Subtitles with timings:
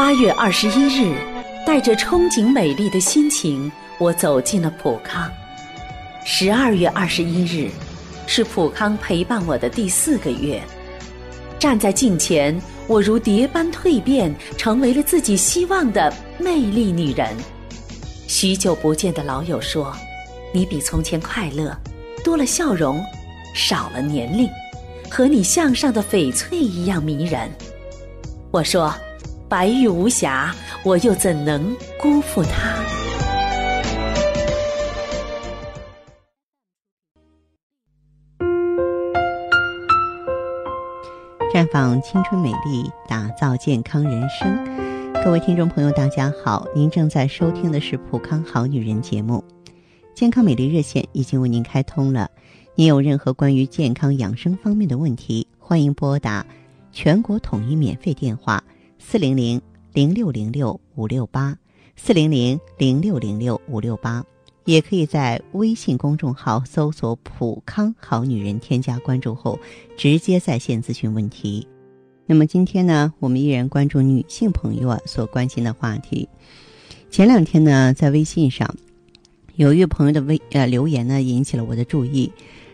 [0.00, 1.14] 八月二十一日，
[1.66, 5.30] 带着憧憬美丽的心情，我走进了普康。
[6.24, 7.70] 十二月二十一日，
[8.26, 10.58] 是普康陪伴我的第四个月。
[11.58, 17.36] 站在镜前，我如蝶般蜕变，成为了自己希望的魅力女人。
[18.26, 19.94] 许久不见的老友说
[20.50, 21.76] ：“你比从前快乐，
[22.24, 23.04] 多了笑容，
[23.54, 24.48] 少了年龄，
[25.10, 27.50] 和你向上的翡翠一样迷人。”
[28.50, 28.90] 我说。
[29.50, 30.54] 白玉无瑕，
[30.84, 32.80] 我又怎能辜负他？
[41.52, 44.56] 绽放青春美丽，打造健康人生。
[45.24, 49.42] 各位听众朋友，大家好，您正在收听的是《普康好女人》节目，
[50.14, 52.30] 健康美丽热线已经为您开通了。
[52.76, 56.46] 您有任何关于健康养生方面的问题，欢迎拨打
[56.92, 58.62] 全国统一免费电话。
[59.02, 59.60] 四零零
[59.94, 61.56] 零六零六五六八，
[61.96, 64.24] 四零零零六零六五六八，
[64.66, 69.58] 也可以在微信公众号搜索“普康好女人”，添加关注后
[69.96, 71.66] 直接在线咨询问题。
[72.26, 76.28] 那么今天呢，我们依然关注女性朋友啊所关心的话题。
[77.10, 78.72] 前两天呢，在微信上
[79.56, 82.30] 有一位朋友的微呃留言呢引起了我的注意，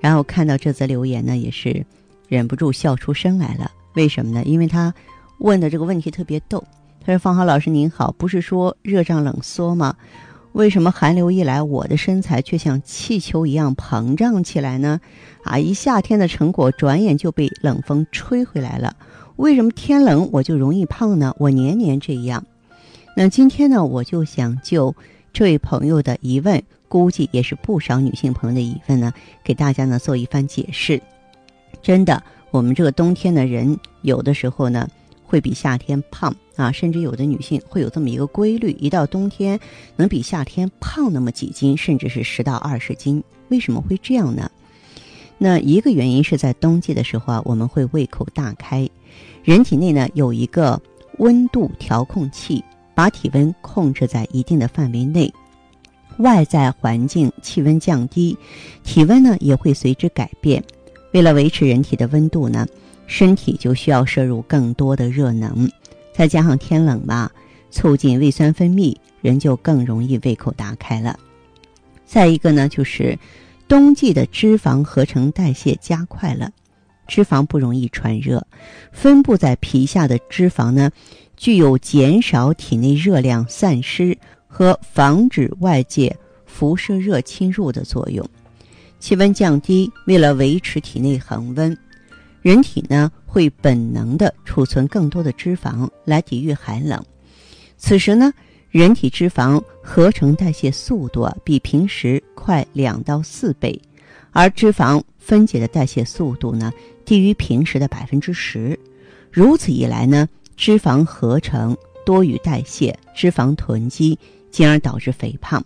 [0.00, 1.86] 然后看到这则留言呢，也是
[2.28, 3.70] 忍不住笑出声来了。
[3.94, 4.42] 为什么呢？
[4.44, 4.92] 因为他。
[5.38, 6.62] 问的这个问题特别逗，
[7.04, 9.94] 他说：“方豪老师您好，不是说热胀冷缩吗？
[10.52, 15.00] 为什么寒流一来，我的身材却像气球一样膨胀起来呢？
[15.44, 18.96] 啊，一夏天的成果，转眼就被冷风吹回来了。
[19.36, 21.32] 为什么天冷我就容易胖呢？
[21.38, 22.44] 我年年这样。
[23.14, 24.94] 那今天呢，我就想就
[25.32, 29.12] 这位朋友的疑问，估计也是不少女性朋友的疑问呢，
[29.44, 31.00] 给大家呢做一番解释。
[31.80, 34.88] 真的，我们这个冬天的人，有的时候呢。”
[35.28, 39.60] 会比夏天胖啊，甚至有的女性会有这么一个规律：一到冬天，
[39.94, 43.22] 能比夏天胖那么几斤，甚至是十到二十斤。
[43.48, 44.50] 为什么会这样呢？
[45.36, 48.88] 那一个原因是在冬季的时候啊，我们会胃口大开，
[49.44, 50.80] 人体内呢有一个
[51.18, 52.64] 温度调控器，
[52.94, 55.30] 把体温控制在一定的范围内。
[56.20, 58.34] 外在环境气温降低，
[58.82, 60.64] 体温呢也会随之改变。
[61.12, 62.66] 为了维持人体的温度呢。
[63.08, 65.68] 身体就需要摄入更多的热能，
[66.14, 67.32] 再加上天冷吧，
[67.70, 71.18] 促进胃酸分泌，人就更容易胃口大开了。
[72.06, 73.18] 再一个呢，就是
[73.66, 76.50] 冬季的脂肪合成代谢加快了，
[77.06, 78.46] 脂肪不容易传热，
[78.92, 80.90] 分布在皮下的脂肪呢，
[81.36, 86.14] 具有减少体内热量散失和防止外界
[86.44, 88.24] 辐射热侵入的作用。
[89.00, 91.76] 气温降低，为了维持体内恒温。
[92.48, 96.98] 人体呢会本能的储存更多的脂肪来抵御寒冷，
[97.76, 98.32] 此时呢，
[98.70, 103.78] 人体脂肪合成代谢速度啊比平时快两到四倍，
[104.30, 106.72] 而脂肪分解的代谢速度呢
[107.04, 108.80] 低于平时的百分之十。
[109.30, 110.26] 如此一来呢，
[110.56, 111.76] 脂肪合成
[112.06, 114.18] 多于代谢，脂肪囤积，
[114.50, 115.62] 进而导致肥胖。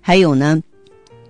[0.00, 0.62] 还有呢，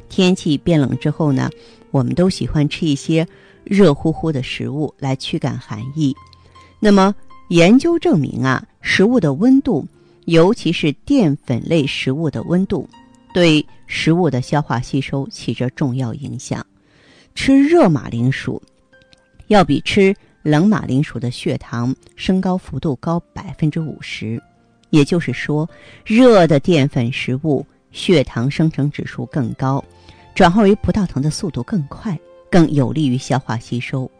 [0.08, 1.50] 天气变冷之后呢，
[1.90, 3.26] 我们都喜欢吃一些。
[3.70, 6.12] 热乎乎的食物来驱赶寒意。
[6.80, 7.14] 那么，
[7.50, 9.86] 研究证明啊，食物的温度，
[10.24, 12.88] 尤其是淀粉类食物的温度，
[13.32, 16.66] 对食物的消化吸收起着重要影响。
[17.36, 18.60] 吃热马铃薯，
[19.46, 24.42] 要比吃冷马铃薯的血糖升高幅度高百分之五十。
[24.90, 25.70] 也就是说，
[26.04, 29.84] 热的淀粉食物血糖生成指数更高，
[30.34, 32.18] 转化为葡萄糖的速度更快。
[32.50, 34.10] 更有利于消化吸收，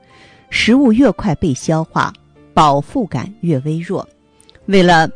[0.48, 2.12] 食物越快被消化，
[2.54, 4.08] 饱腹感越微弱。
[4.66, 5.10] 为了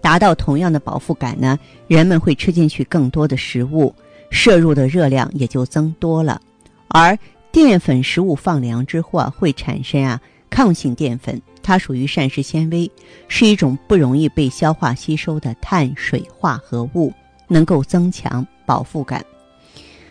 [0.00, 3.94] 达到同样的饱腹感呢，人们会吃进去更多的食物，
[4.30, 6.40] 摄入的热量也就增多了。
[6.88, 7.16] 而
[7.52, 10.20] 淀粉食物放凉之后啊，会产生啊
[10.50, 12.90] 抗性淀粉，它属于膳食纤维，
[13.28, 17.12] 是一种不容易被消化吸收的碳水化合物，
[17.46, 19.24] 能够增强饱腹感。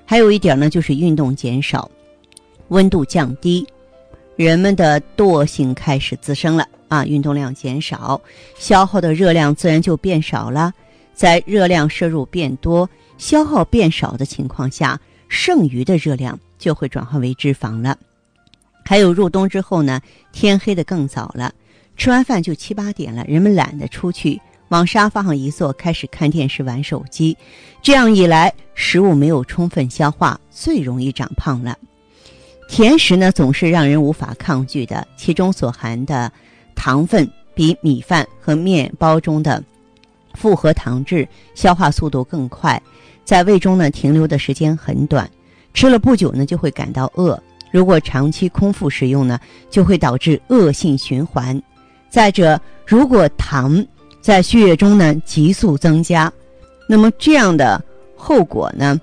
[0.05, 1.89] 还有一点呢，就是运动减少。
[2.71, 3.67] 温度降低，
[4.37, 7.05] 人们的惰性开始滋生了啊！
[7.05, 8.19] 运动量减少，
[8.57, 10.73] 消耗的热量自然就变少了。
[11.13, 14.97] 在热量摄入变多、消耗变少的情况下，
[15.27, 17.97] 剩余的热量就会转化为脂肪了。
[18.85, 19.99] 还有入冬之后呢，
[20.31, 21.53] 天黑的更早了，
[21.97, 24.39] 吃完饭就七八点了，人们懒得出去，
[24.69, 27.37] 往沙发上一坐，开始看电视、玩手机。
[27.81, 31.77] 这样一来，食物没有充分消化，最容易长胖了。
[32.71, 36.31] 甜食呢，总是让人无法抗拒的，其中所含的
[36.73, 39.61] 糖分比米饭和面包中的
[40.35, 42.81] 复合糖质消化速度更快，
[43.25, 45.29] 在胃中呢停留的时间很短，
[45.73, 47.37] 吃了不久呢就会感到饿。
[47.71, 49.37] 如果长期空腹食用呢，
[49.69, 51.61] 就会导致恶性循环。
[52.09, 53.85] 再者，如果糖
[54.21, 56.31] 在血液中呢急速增加，
[56.87, 57.83] 那么这样的
[58.15, 58.97] 后果呢，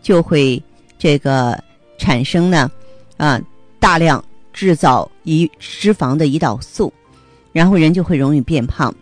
[0.00, 0.62] 就会
[0.96, 1.58] 这个
[1.98, 2.70] 产生呢
[3.16, 3.40] 啊
[3.78, 6.92] 大量制造胰脂肪的胰岛素，
[7.52, 8.94] 然后人就会容易变胖。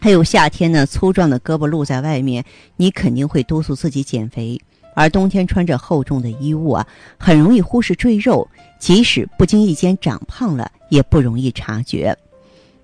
[0.00, 2.44] 还有夏天呢粗壮的胳膊露在外面，
[2.76, 4.60] 你肯定会督促自己减肥。
[4.94, 6.86] 而冬天穿着厚重的衣物啊，
[7.16, 8.48] 很容易忽视赘肉，
[8.80, 12.16] 即使不经意间长胖了，也不容易察觉。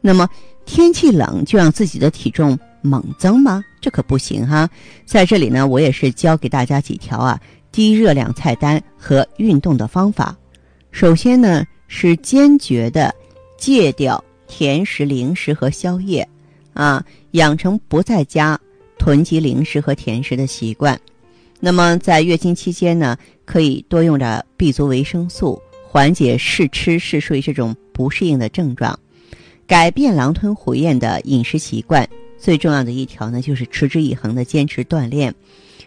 [0.01, 0.29] 那么
[0.65, 3.65] 天气冷就让自己的体重猛增吗？
[3.81, 4.69] 这可不行哈！
[5.05, 7.41] 在这里呢，我也是教给大家几条啊
[7.73, 10.37] 低热量菜单和运动的方法。
[10.95, 13.13] 首先呢，是坚决的
[13.59, 16.27] 戒掉甜食、零食和宵夜，
[16.73, 18.57] 啊，养成不在家
[18.97, 20.99] 囤积零食和甜食的习惯。
[21.59, 28.97] 那么在月经期间呢，可以多用点 B 族维生素，缓解嗜吃嗜睡这种不适应的症状。
[29.67, 32.09] 改变狼吞虎咽的饮食习惯，
[32.39, 35.35] 最重要的一条呢，就是持之以恒的坚持锻炼。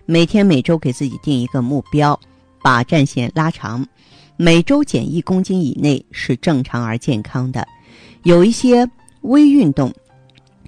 [0.05, 2.19] 每天每周给自己定一个目标，
[2.61, 3.87] 把战线拉长。
[4.37, 7.67] 每周减一公斤以内是正常而健康的。
[8.23, 8.87] 有一些
[9.21, 9.91] 微运动，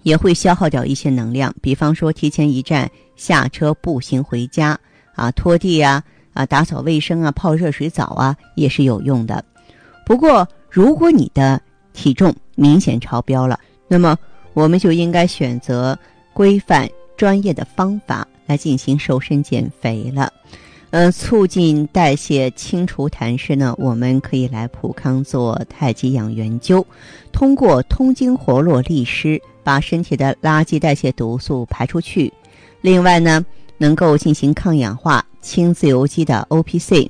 [0.03, 4.77] 也会消耗掉一些能量，比方说提前一站下车步行回家。
[5.13, 6.01] 啊，拖地啊，
[6.33, 9.43] 啊，打扫卫生啊，泡热水澡啊，也是有用的。
[10.05, 11.61] 不过，如果你的
[11.91, 14.17] 体重明显超标了，那么
[14.53, 15.97] 我们就应该选择
[16.33, 20.31] 规范、专业的方法来进行瘦身减肥了。
[20.91, 26.83] 呃，促进代谢、清除痰湿呢，我们可以来普康做太极养元灸，
[27.31, 32.33] 通过通经活络利湿，把身体的垃圾代谢毒素排出去。
[32.81, 33.45] 另外呢。
[33.81, 37.09] 能够进行抗氧化、清自由基的 O P C，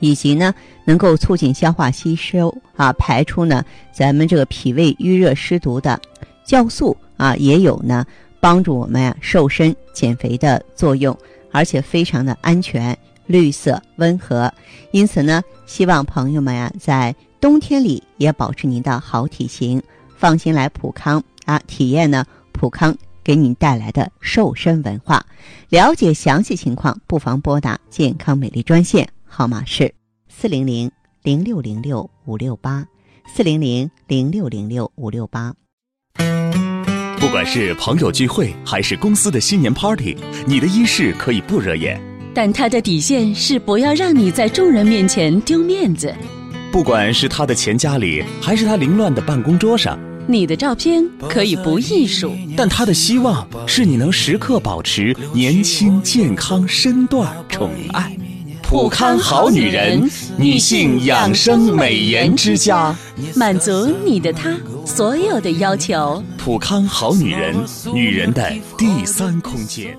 [0.00, 0.52] 以及呢，
[0.84, 5.96] 能够促进消化吸收啊，排出呢咱们这个脾胃淤热湿毒的
[6.44, 8.04] 酵素啊，也有呢
[8.40, 11.16] 帮助我们呀瘦身减肥的作用，
[11.56, 12.94] 而且非常的安全、
[13.26, 14.52] 绿色、温和。
[14.90, 19.82] 因此呢，希望朋友们呀在冬天里也保持您的好体型，
[20.18, 22.94] 放心来普康啊体验呢普康。
[23.24, 25.26] 给您带来的瘦身文化，
[25.68, 29.92] 了解详细情况，不妨拨打健康美丽专线，号码是
[30.28, 30.88] 四零零
[31.24, 32.86] 零六零六五六八
[33.26, 35.65] 四零零零六零六五六八。
[37.18, 40.16] 不管是朋友聚会还是公司的新年 party，
[40.46, 42.00] 你的衣饰可以不惹眼，
[42.34, 46.14] 但他的底线是不要让你在众人面前丢面子。
[46.70, 49.98] 不管是他的钱夹里，还是他凌乱的办公桌上。
[50.28, 58.16] 你的照片可以不艺术，但他的希望是你能时刻保持年轻、健康、身段、宠爱。
[58.68, 62.92] 普康好女人，女性养生美颜之家，
[63.36, 66.20] 满足你的她所有的要求。
[66.36, 67.54] 普康好女人，
[67.94, 69.96] 女人的第三空间。